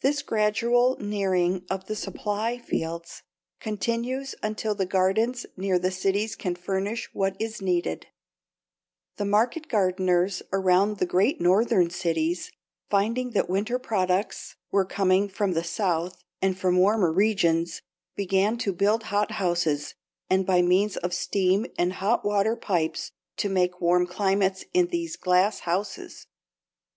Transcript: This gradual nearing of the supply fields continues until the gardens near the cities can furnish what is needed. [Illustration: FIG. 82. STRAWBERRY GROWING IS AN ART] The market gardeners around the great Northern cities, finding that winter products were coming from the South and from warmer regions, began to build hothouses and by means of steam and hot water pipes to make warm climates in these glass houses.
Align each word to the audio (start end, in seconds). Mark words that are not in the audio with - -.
This 0.00 0.22
gradual 0.22 0.96
nearing 0.98 1.64
of 1.70 1.86
the 1.86 1.94
supply 1.94 2.58
fields 2.58 3.22
continues 3.60 4.34
until 4.42 4.74
the 4.74 4.84
gardens 4.86 5.46
near 5.56 5.78
the 5.78 5.92
cities 5.92 6.34
can 6.34 6.56
furnish 6.56 7.08
what 7.12 7.36
is 7.40 7.62
needed. 7.62 8.08
[Illustration: 9.20 9.60
FIG. 9.62 9.64
82. 9.68 9.68
STRAWBERRY 9.68 9.92
GROWING 9.92 10.26
IS 10.26 10.40
AN 10.40 10.40
ART] 10.40 10.40
The 10.48 10.58
market 10.58 10.58
gardeners 10.58 10.64
around 10.64 10.96
the 10.98 11.06
great 11.06 11.40
Northern 11.40 11.90
cities, 11.90 12.50
finding 12.90 13.30
that 13.34 13.48
winter 13.48 13.78
products 13.78 14.56
were 14.72 14.84
coming 14.84 15.28
from 15.28 15.52
the 15.52 15.62
South 15.62 16.18
and 16.42 16.58
from 16.58 16.78
warmer 16.78 17.12
regions, 17.12 17.82
began 18.16 18.58
to 18.58 18.72
build 18.72 19.04
hothouses 19.14 19.94
and 20.28 20.44
by 20.44 20.60
means 20.62 20.96
of 20.96 21.14
steam 21.14 21.66
and 21.78 21.92
hot 21.92 22.24
water 22.24 22.56
pipes 22.56 23.12
to 23.36 23.48
make 23.48 23.80
warm 23.80 24.08
climates 24.08 24.64
in 24.74 24.88
these 24.88 25.14
glass 25.14 25.60
houses. 25.60 26.26